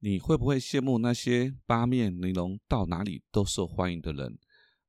[0.00, 4.38] 你会不会羡慕那些八面玲珑、到哪里都受欢迎的人，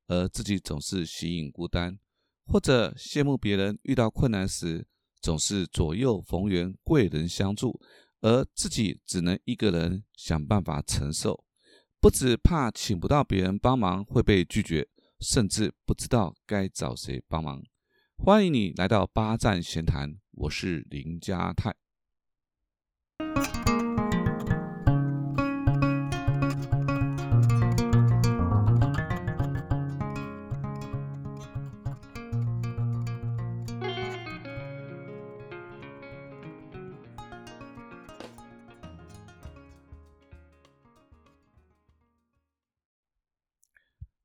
[0.08, 1.98] 而自己总是形影孤单？
[2.46, 4.88] 或者羡慕别人遇到困难时
[5.20, 7.80] 总是左右逢源、贵人相助，
[8.22, 11.44] 而自己只能一个人想办法承受？
[12.00, 14.88] 不只怕请不到别人帮忙会被拒绝，
[15.20, 17.62] 甚至不知道该找谁帮忙。
[18.16, 21.76] 欢迎你来到八站闲谈，我是林家泰。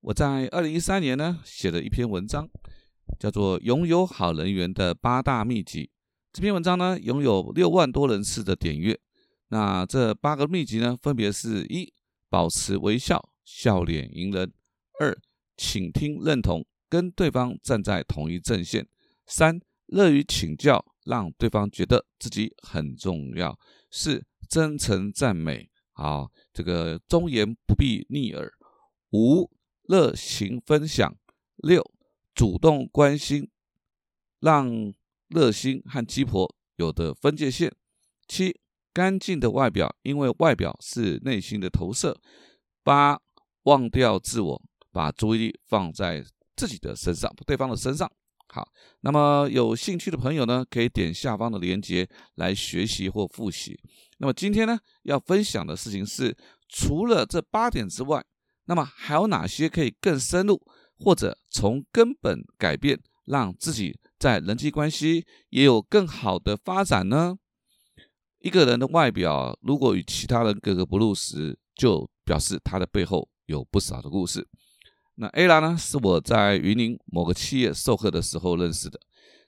[0.05, 2.47] 我在二零一三年呢写了一篇文章，
[3.19, 5.85] 叫做《拥有好人缘的八大秘籍》。
[6.31, 9.01] 这篇文章呢拥有六万多人次的点阅。
[9.49, 11.91] 那这八个秘籍呢，分别是：一、
[12.29, 14.47] 保持微笑，笑脸迎人；
[15.01, 15.17] 二、
[15.57, 18.85] 倾听认同，跟对方站在同一阵线；
[19.25, 23.55] 三、乐于请教，让对方觉得自己很重要；
[23.91, 28.47] 四、真诚赞美，好，这个忠言不必逆耳；
[29.13, 29.51] 五。
[29.87, 31.15] 热情分享，
[31.57, 31.85] 六
[32.35, 33.51] 主动关心，
[34.41, 34.93] 让
[35.29, 37.71] 热心和鸡婆有的分界线。
[38.27, 38.59] 七
[38.95, 42.19] 干净的外表，因为外表是内心的投射。
[42.83, 43.21] 八
[43.65, 46.25] 忘掉自我，把注意力放在
[46.57, 48.11] 自己的身上，对方的身上。
[48.49, 48.67] 好，
[49.01, 53.79] 那么有兴趣的朋友呢，可以点下方的链接来学习或复习。
[54.17, 56.35] 那么今天呢，要分享的事情是，
[56.69, 58.25] 除了这八点之外。
[58.67, 60.61] 那么还有哪些可以更深入，
[60.99, 67.37] 或者从根本改变，让自己在人际关系也有更好的发展呢？
[68.41, 74.47] 一个人的外表如果与其他人格格不入时，就表示他的背后有不少的故事。
[75.17, 79.01] 那 A 拉呢，是我在云林某个企业授课的时候认识的。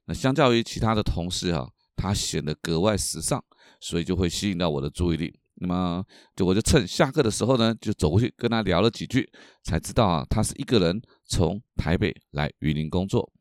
[0.06, 3.42] 那相较于其他的同事啊，他显得格外时尚，
[3.80, 5.40] 所以就会吸引到我的注意力。
[5.58, 9.26] 那么，就我就趁下课的时候呢，就走过去跟他聊了几句，
[9.62, 13.32] 才知道啊，他是一个人从台北来榆林工作。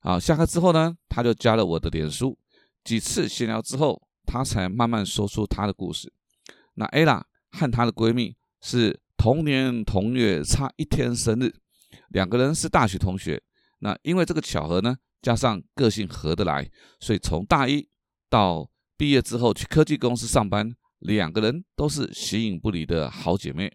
[0.00, 2.38] 啊，下课之后呢，他就加了我的脸书。
[2.84, 6.10] 几次闲聊之后，他才慢慢说出他的故事。
[6.74, 11.54] 那 Ella 和她的闺蜜是同年同月差一天生日，
[12.08, 13.42] 两个人是大学同学。
[13.80, 17.86] 那因为这个巧合呢，加上个性合得来，所以从大一
[18.30, 20.74] 到毕业之后去科技公司上班。
[20.98, 23.72] 两个人都是形影不离的好姐妹。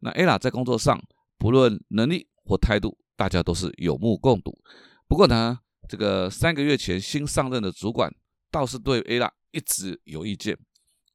[0.00, 1.00] 那 Ella 在工作上，
[1.38, 4.58] 不论能力或态度，大家都是有目共睹。
[5.06, 8.12] 不过呢，这个三个月前新上任的主管
[8.50, 10.58] 倒是对 Ella 一直有意见。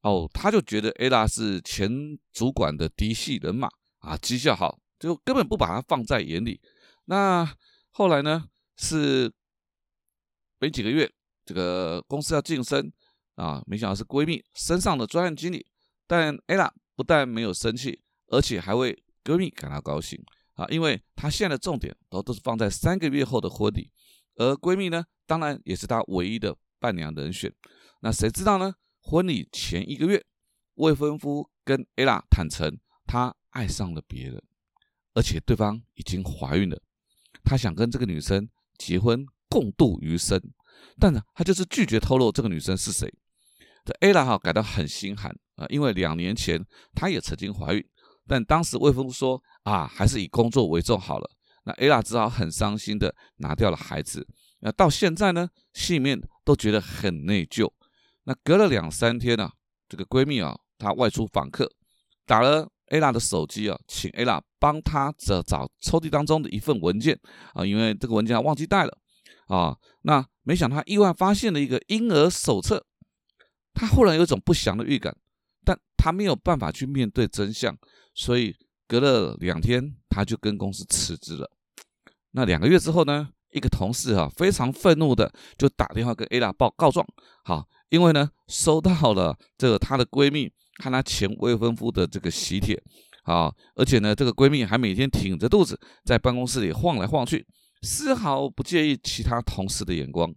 [0.02, 3.68] 哦，他就觉得 Ella 是前主管的嫡系人马
[3.98, 6.60] 啊，绩效好，就根本不把她放在眼里。
[7.04, 7.52] 那
[7.90, 9.30] 后来呢，是
[10.58, 11.10] 没几个月，
[11.44, 12.92] 这个公司要晋升。
[13.38, 15.64] 啊，没想到是闺蜜身上的专案经理，
[16.08, 20.20] 但 Ella 不但没有生气，而且还为闺蜜感到高兴
[20.54, 23.92] 啊，因为她现在的重点都都是放在三个月后的婚礼，
[24.34, 27.54] 而闺蜜呢，当然也是她唯一的伴娘人选。
[28.00, 28.74] 那谁知道呢？
[29.00, 30.22] 婚礼前一个月，
[30.74, 34.42] 未婚夫跟 Ella 坦诚，他爱上了别人，
[35.14, 36.82] 而且对方已经怀孕了，
[37.44, 40.42] 他想跟这个女生结婚，共度余生，
[40.98, 43.12] 但呢，他就是拒绝透露这个女生是谁。
[43.88, 46.62] 这 A 拉哈感到很心寒啊，因为两年前
[46.94, 47.82] 她也曾经怀孕，
[48.26, 51.30] 但当时未婚夫说啊，还是以工作为重好了。
[51.64, 54.28] 那 A 拉只好很伤心的拿掉了孩子。
[54.58, 57.66] 那到现在呢，心里面都觉得很内疚。
[58.24, 59.50] 那隔了两三天呢，
[59.88, 61.72] 这个闺蜜啊，她外出访客，
[62.26, 67.18] 打了 A 拉的手机啊，请 A 拉帮她找找抽屉当中的一份文件
[67.54, 68.98] 啊，因为这个文件忘记带了
[69.46, 69.74] 啊。
[70.02, 72.84] 那没想到意外发现了一个婴儿手册。
[73.78, 75.16] 他忽然有一种不祥的预感，
[75.64, 77.78] 但他没有办法去面对真相，
[78.12, 78.52] 所以
[78.88, 81.48] 隔了两天，他就跟公司辞职了。
[82.32, 87.06] 那两个月之后呢，一个同事啊非常愤怒的就打电话跟 A 拉报告状，
[87.44, 90.52] 好，因为呢收到了这个她的闺蜜
[90.82, 92.82] 和她前未婚夫的这个喜帖，
[93.22, 97.46] 啊，而且呢这个闺蜜还每天挺着肚子在办公室里晃来晃去，
[97.82, 100.34] 丝毫不介意其他同事的眼光。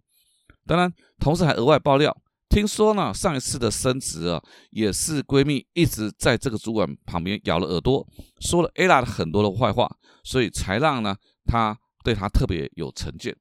[0.64, 2.16] 当然，同事还额外爆料。
[2.52, 4.38] 听说呢，上一次的升职啊，
[4.72, 8.06] 也是闺蜜一直在这个主管旁边咬了耳朵，
[8.42, 9.90] 说了 Ella 的很多的坏话，
[10.22, 11.16] 所以才让呢
[11.46, 13.34] 她对她特别有成见。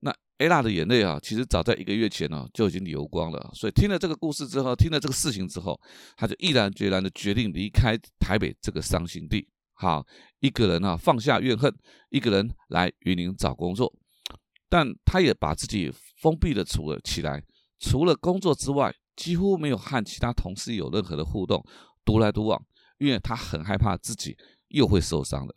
[0.00, 3.50] 那 Ella 的眼泪啊，其实早在一个月前呢就已经流光了。
[3.54, 5.80] 所以听了这个故事之后，听了这个事情之后，
[6.14, 10.06] 他就毅然决然的决定离开台北这个伤心地，好，
[10.40, 11.74] 一个人啊放下怨恨，
[12.10, 13.90] 一个人来云林找工作。
[14.68, 15.90] 但他也把自己
[16.20, 17.42] 封闭的处了起来，
[17.78, 21.64] 除了工作之外，几乎没有和其他同事有任何的互动，
[22.04, 22.60] 独来独往，
[22.98, 24.36] 因为他很害怕自己
[24.68, 25.54] 又会受伤了。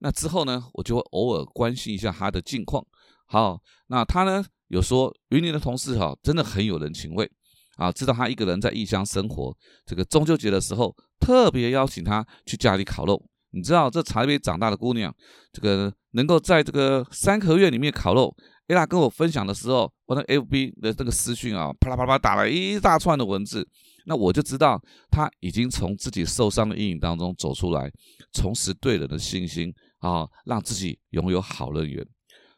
[0.00, 2.86] 那之后呢，我就会偶尔关心一下他的近况。
[3.26, 7.30] 好，那他呢有说云林的同事哈，真的很有人情味
[7.76, 13.28] 啊，知道他一个人在异乡生活，这个中秋节的时候特别邀请他去家里烤肉。
[13.58, 15.12] 你知道这茶杯长大的姑娘，
[15.52, 18.34] 这个能够在这个三合院里面烤肉。
[18.68, 23.66] 艾拉跟我分享的时候，我那 FB 的这个私讯啊，啪啦啪啦打了一大串的文字，
[24.06, 27.90] 那我就知道他已经从自己受伤的阴影当中走出来，
[28.32, 32.06] 重拾对人的信心啊，让自己拥有好人缘。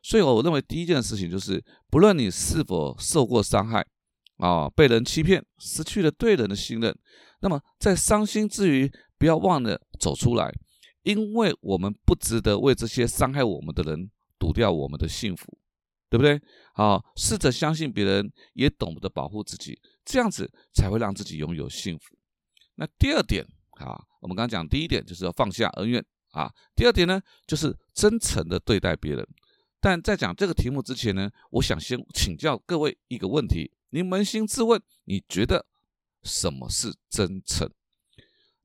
[0.02, 3.86] 所以我认为第一件事情就是，不论你是否受过伤害
[4.38, 6.94] 啊，被人欺骗，失去了对人的信任，
[7.40, 10.52] 那么在伤心之余，不要忘了走出来。
[11.02, 15.58] 因为我们不值得为这些伤害我们的人赌掉我们的幸福，
[16.08, 16.40] 对不对？
[16.74, 22.16] 好，试着相信别人也懂得保护自己，这样子才会让自己拥有幸福。
[22.76, 29.26] 那第二点啊，我们刚刚讲第一点就是要放下恩怨啊，第二点呢就是真诚的对待别人。
[29.80, 35.66] 但在讲这个题目之前呢，我想先请教各位一个问题：您扪心自问，你觉得
[36.22, 37.70] 什么是真诚？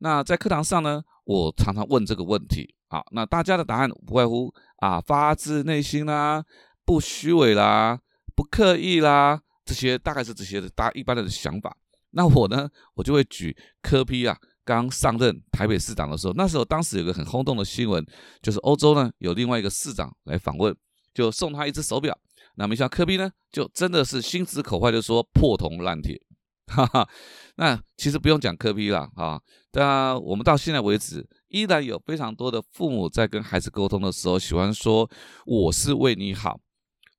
[0.06, 1.04] 那在课堂上呢？
[1.24, 6.46] 我常常问这个问题，好，那大家的答案不外乎啊，发自内心啦，
[6.86, 8.00] 不虚伪啦，
[8.36, 11.76] 不刻意啦，这些大概是这些的大家一般的想法。
[12.12, 18.06] 那我呢，我就会举科批啊，刚上任台北市长的时候，那时候当时有个很轰动的新闻，
[18.44, 20.78] 就是欧洲呢有另外一个市长来访问，
[21.16, 22.16] 就送他一只手表，
[22.58, 26.22] 那没想到科批呢，就真的是心直口快，就说破铜烂铁。
[26.74, 27.08] 哈哈，
[27.56, 29.40] 那其实不用讲科比了啊。
[29.72, 35.10] 当然，我们到现在为止，依然有非常多的父母在跟孩子沟通的时候，喜欢说
[35.46, 36.60] “我是为你好”。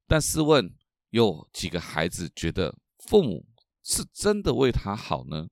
[0.08, 0.72] 但试问，
[1.10, 2.74] 有几个孩子觉得
[3.08, 3.44] 父母
[3.82, 5.46] 是真的为他好呢？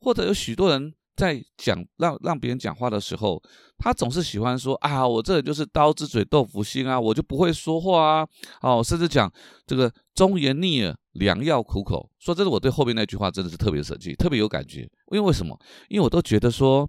[0.00, 0.94] 或者有许多人？
[1.16, 3.42] 在讲让让别人讲话的时候，
[3.76, 8.28] 他总是喜欢说啊，我这人就是刀子嘴豆腐心啊，我就不会说话啊，
[8.62, 9.30] 哦，甚至讲
[9.66, 12.10] 这个忠言逆耳，良药苦口。
[12.18, 14.82] 说真的，我对后面那句话真的是特别生气，特别有感觉。
[15.12, 15.58] 因为为什么？
[15.88, 16.88] 因为我都觉得说，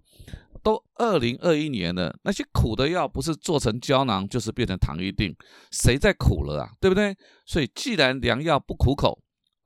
[0.61, 5.35] 都二零二一年了，那些苦的药不是做成胶囊，就是变成糖衣锭，
[5.71, 6.71] 谁在苦了啊？
[6.79, 7.15] 对不对？
[7.45, 9.19] 所以既然良药不苦口，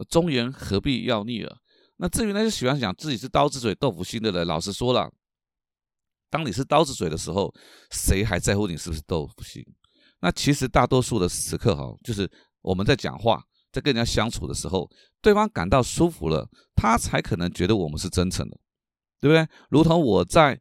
[0.09, 1.57] 忠言何必要逆耳？
[1.97, 5.09] 那至于那些喜欢讲自己是刀子嘴豆腐心的人，老实说了，
[6.29, 7.53] 当你是刀子嘴的时候，
[7.91, 9.65] 谁还在乎你是不是豆腐心？
[10.19, 12.29] 那其实大多数的时刻哈，就是
[12.61, 13.41] 我们在讲话，
[13.75, 14.89] 在跟人家相处的时候，
[15.21, 18.57] 对方感到舒服了，他才可能觉得我们是真诚的，
[19.19, 19.45] 对不对？
[19.69, 20.57] 如同我在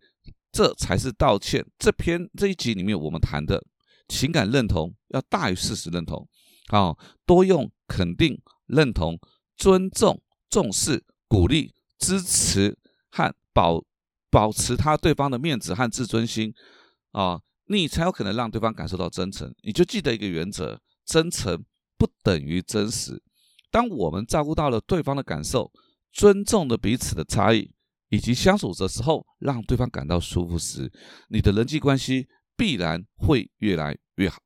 [0.50, 3.62] 这才是道歉这篇这一集里面，我们谈的
[4.08, 6.28] 情感认同要大于事实认同，
[6.68, 9.18] 啊，多用肯定、认同、
[9.56, 10.20] 尊重、
[10.50, 11.04] 重视。
[11.26, 12.78] 鼓励、支持
[13.10, 13.82] 和保
[14.30, 16.54] 保持他对方的面子和自尊心
[17.10, 19.52] 啊，你才有可能让对方感受到真诚。
[19.64, 21.64] 你就记得一个原则：真诚
[22.04, 23.22] 不等于真实。
[23.70, 25.72] 当我们照顾到了对方的感受，
[26.12, 27.72] 尊重了彼此的差异，
[28.10, 30.92] 以及相处的时候让对方感到舒服时，
[31.28, 34.42] 你的人际关系必然会越来越好。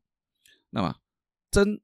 [0.70, 0.94] 那么，
[1.50, 1.80] 真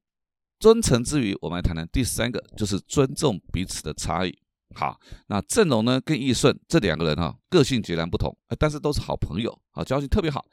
[0.60, 4.38] 真诚之余，我们来谈谈第三个，就是尊重彼此的差异。
[4.76, 10.46] 好，那郑龙呢跟易顺这两个人哈，个性截然不同，但是都是好朋友，啊，交情特别好。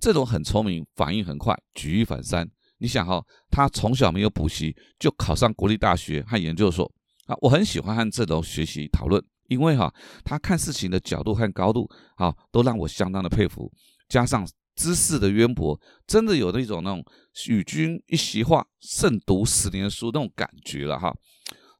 [0.00, 2.48] 郑龙很聪明，反应很快，举一反三。
[2.78, 6.90] 你想哈，他从小没有补习就考上国立大学和研究所
[7.26, 9.92] 啊，我很喜欢和郑龙学习讨论，因为哈，
[10.24, 13.70] 他看事情的角度和高度啊，都让我相当的佩服。
[14.08, 17.04] 加上知识的渊博，真的有那种那种
[17.48, 21.14] 与君一席话，胜读十年书那种感觉了哈。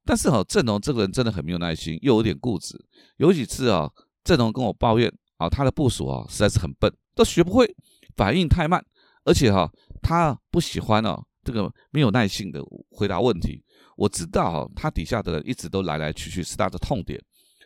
[0.05, 2.77] 但是哈，郑龙这个人真的很没有耐心，又有点固执。
[3.19, 3.91] 有几次啊，
[4.25, 7.75] 郑龙跟我抱怨啊，他的部署啊实在是很笨，都学不会，
[8.17, 8.85] 反应太慢，
[9.25, 13.63] 而且哈，他不喜欢哦这个没有耐性的回答问题。
[13.97, 17.21] 我知道，他底下的人一直都来来去去是他的痛点，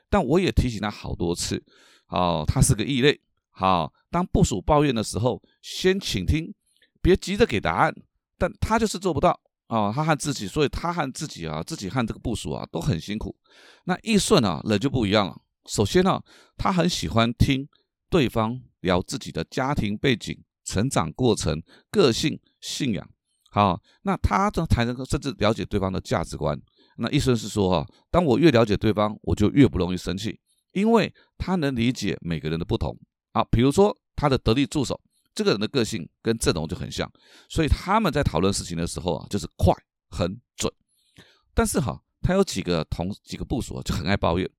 [0.09, 1.63] 但我也提醒他好多次，
[2.09, 3.21] 哦，他是个异类。
[3.51, 6.53] 好，当部署抱怨的时候，先倾听，
[7.03, 7.95] 别急着给答案，
[8.39, 9.39] 但他就是做不到。
[9.67, 13.35] 啊，他和自己，所以他和自己啊，自己和这个部署啊都很辛苦。
[13.85, 15.41] 那易顺啊，人就不一样了。
[15.67, 16.23] 首先呢，
[16.59, 17.67] 他很喜欢听
[18.11, 23.09] 对方聊自己的家庭背景、成长过程、个性、信仰。
[23.51, 26.59] 好，那他这才能够甚至了解对方的价值观。
[26.97, 30.41] 那意思是说哈，当我越了解对方，我就越不容易生气，
[30.73, 32.99] 因为他能理解每个人的不同。
[33.33, 34.99] 啊，比如说他的得力助手，
[35.35, 37.11] 这个人的个性跟郑龙就很像，
[37.49, 39.75] 所以他们在讨论事情的时候啊，就是快、
[40.11, 40.73] 很准。
[41.55, 44.51] 但是哈，他有几个同几个部署就很爱抱怨。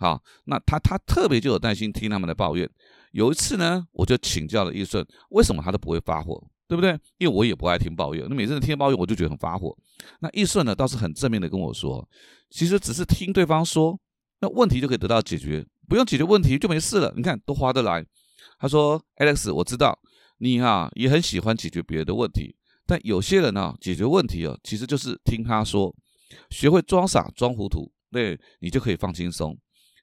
[0.00, 2.68] 好，那他他特别就有耐心听他们的抱怨。
[3.12, 6.42] 有一次呢，我就请教了易顺，为什么他都不会发火？
[6.66, 6.98] 对不对？
[7.18, 9.76] 因为我也不爱听抱怨，那每次听抱怨我就觉得很发火。
[10.20, 12.08] 那易顺呢倒是很正面的跟我说，
[12.48, 13.98] 其实只是听对方说，
[14.40, 17.12] 那问题就可以得到解决，不用解决问题就没事了。
[17.14, 18.06] 你看都划得来。
[18.58, 19.98] 他说：“Alex，我知道
[20.38, 22.54] 你哈也很喜欢解决别人的问题，
[22.86, 25.94] 但有些人呢解决问题哦，其实就是听他说，
[26.50, 29.58] 学会装傻装糊涂，对你就可以放轻松，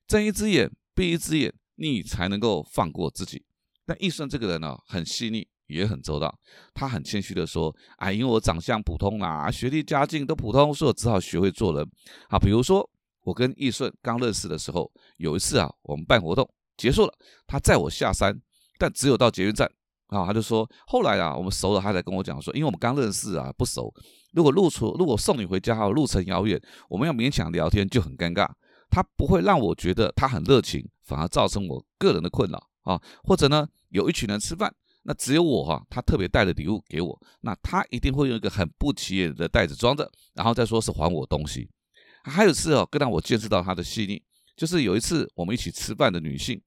[0.08, 3.44] 睁一只眼闭一只眼，你才能够放过自己。
[3.86, 6.34] 但易顺这个人呢很细腻。”也很周到，
[6.74, 11.86] 他很谦虚的说：“啊，因为我长相普通啦，学历家境都普通，所以我只好学会做人。
[12.30, 12.90] 啊，比如说
[13.24, 17.14] 我跟易顺刚认识的时候，有一次啊，我们办活动结束了，
[17.46, 18.34] 他载我下山，
[18.80, 19.70] 但只有到捷运站
[20.06, 23.94] 啊，他就说后来啊，我们熟了，他才跟我讲说，因为我们刚认识啊，不熟，
[24.32, 28.50] 如果路途如果送你回家哈，路程遥远，我们要勉强聊天就很尴尬，
[28.90, 34.74] 他不会让我觉得他很热情，反而造成我个人的困扰啊，或者呢，有一群人吃饭。”
[35.10, 41.70] 那只有我哈，他特别带了礼物给我，那他一定会用一个很不起眼的袋子装着，然后再说是还我东西。
[42.26, 44.22] 还有次哦，更让我见识到他的细腻，
[44.58, 46.62] 就是有一次我们一起吃饭的女性，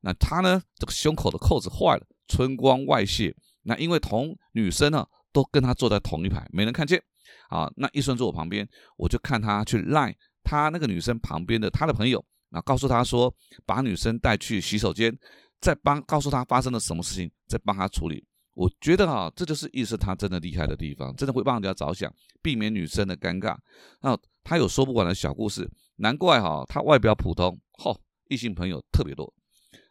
[0.00, 3.32] 那她呢这个胸口的扣子坏了，春光外泄。
[3.62, 7.00] 那因为同女生呢都跟她坐在同一排，没人看见
[7.48, 7.70] 啊。
[7.76, 10.12] 那一顺坐我旁边，我就看她去赖
[10.44, 13.34] 他那个女生旁边的他的朋友，然后告诉他说
[13.66, 15.18] 把女生带去洗手间。
[15.60, 18.22] 再帮告诉他发生了什么事情，再帮他处理。
[18.52, 23.56] 我觉得哈，这就是意思他真的厉害的地方，真的会帮人家着想，避免女生的尴尬。
[24.02, 27.98] 那他有说不完的小故事，难怪哈，他外表普通，嚯，
[28.28, 29.32] 异性朋友特别多。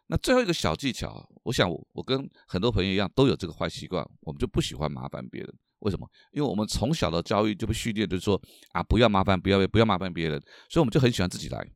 [0.06, 5.52] 那最后一个小技巧，我想我跟很多朋友一样，都有这个坏习惯，我们就不喜欢麻烦别人。
[5.80, 6.08] 为什么？
[6.32, 8.40] 因为我们从小的教育就被训练，就是说
[8.72, 11.66] 啊，不要麻烦，不要不要麻烦别人，所以我们就很喜欢自己来。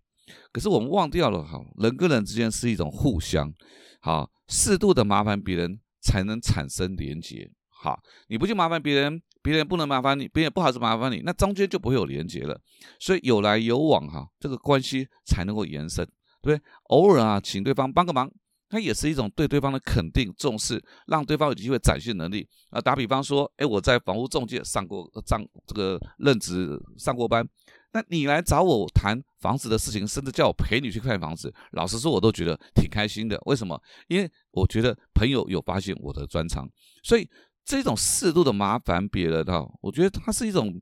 [0.52, 3.52] 可是我们忘掉了哈，人跟人之间是一种互相。
[4.00, 7.50] 好，适度的麻烦别人才能产生连结。
[7.68, 12.60] 好，你不去麻烦别人，别人不能麻烦你，别人不好意思麻烦你，那中间就不会有连结了。
[12.98, 16.04] 所以有来有往哈，这个关系才能够延伸，
[16.42, 16.60] 对不对？
[16.88, 18.30] 偶尔啊，请对方帮个忙，
[18.68, 22.46] 它也是一种对对方的肯定、重视，让对方有机会展现能力。
[22.70, 27.46] 啊，打比方说，哎，我在房屋中介上过上这个任职上过班。
[27.92, 33.40] 那你来找我谈房子的事情，甚至叫我陪你去看房子，老实说，我都觉得挺开心的。
[33.46, 33.80] 为什么？
[34.08, 36.68] 因为我觉得朋友有发现我的专长，
[37.02, 37.26] 所以
[37.64, 40.78] 这种适度的麻烦别人哈，我觉得它是一种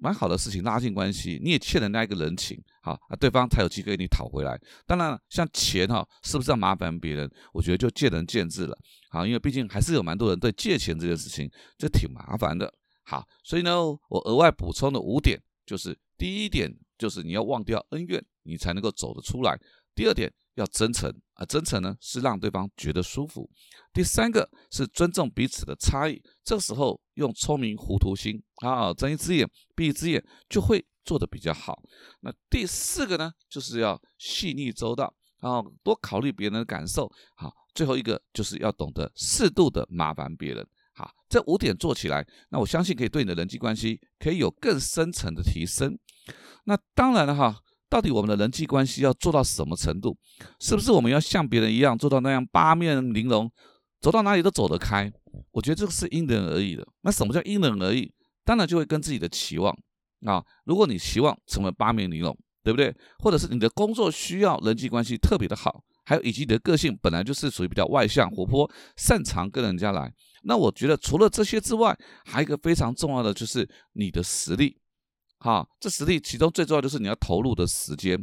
[0.00, 4.58] 蛮好的事情，拉近关系，你也欠人家一个人情，好啊，对方才有机会给你讨回来。
[4.86, 7.30] 当然，像钱哈，是不是要麻烦别人？
[7.52, 8.76] 我觉得就见仁见智了。
[9.10, 12.72] 好，因为毕竟还是有蛮多人对借钱这件事情就挺麻烦的。
[13.04, 13.76] 好，所以呢，
[14.08, 15.40] 我额外补充的五点。
[15.66, 19.56] 就是第一点，就是你要忘掉恩怨，你才能够走得出来。
[19.94, 20.28] 第二点
[20.60, 23.50] 要真诚啊，真诚呢是让对方觉得舒服。
[23.92, 31.82] 第三个是尊重彼此的差异，这时候用聪明糊涂心啊，睁一只眼闭一只眼就会做得比较好。
[32.20, 37.10] 那第四个呢，就是要细腻周到啊，多考虑别人的感受。
[37.34, 40.64] 好，最后一个就是要懂得适度的麻烦别人。
[40.92, 45.98] 好，这五点做起来，那我相信可以对你的人际关系可以有更深层的提升。
[46.64, 47.58] 那当然了哈，
[47.90, 50.16] 到底我们的人际关系要做到什么程度？
[50.60, 53.50] 是不是我们要像别人一样做到那样八面玲珑，
[54.00, 55.12] 走到哪里都走得开？
[55.50, 56.86] 我觉得这个是因人而异的。
[57.02, 58.10] 那什么叫因人而异？
[58.44, 59.76] 当然就会跟自己的期望
[60.24, 60.42] 啊。
[60.64, 62.94] 如果你期望成为八面玲珑，对不对？
[63.18, 70.12] 或者是你的工作需要人际关系特别的好，还有以及你的个性本来就是属于比较外向、活泼、擅长跟人家来。
[70.42, 74.76] 那我觉得除了这些之外，还有一个非常重要的就是你的实力，
[75.40, 78.16] 哈，这实力其中最重要就是你要投入的时间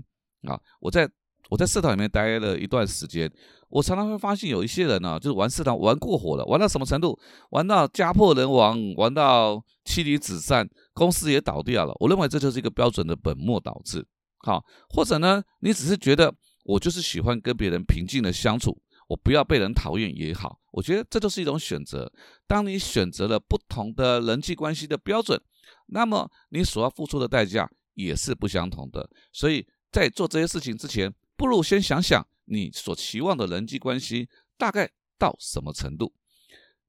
[0.44, 0.58] 啊。
[0.80, 1.10] 我在
[1.50, 3.32] 我在社团里面待了一段时间，
[3.70, 7.18] 我常常会发现有一些人呢，就是玩社团玩过火了，玩到什么程度？
[7.50, 11.94] 玩到家破人亡，玩到妻离子散，公司也倒掉了。
[12.00, 14.06] 我认为这就是一个标准的本末倒置，
[14.40, 16.34] 好，或者呢，你只是觉得
[16.66, 18.78] 我就是喜欢跟别人平静的相处。
[19.08, 22.12] 我不要被人讨厌也好，我觉得这就是一种选择。
[22.46, 25.42] 当你选择了不同的人际关系的标准，
[25.88, 29.10] 那么你所要付出的代价也是不相同的。
[29.32, 36.14] 所以在做这些事情之前，不如先想想你所期望的人际关系大概到什么程度。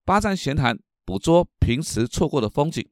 [0.05, 2.85] 八站闲谈，捕捉平时错过的风景，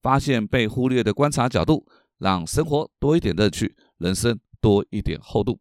[0.00, 1.86] 发现被忽略的观察角度，
[2.18, 5.60] 让生活多一点乐趣，人生多一点厚度。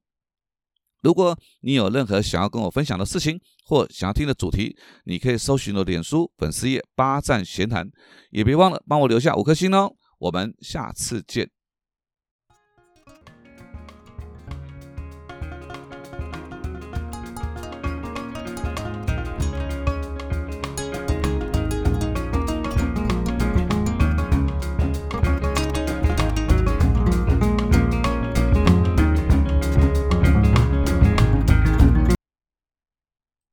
[1.02, 7.90] 如果你有任何想要跟我分享的事情，或想要听的主题，你可以搜寻我脸书粉丝页“八站闲谈”，
[8.32, 9.94] 也别忘了帮我留下五颗星哦。
[10.20, 11.50] 我们下次见。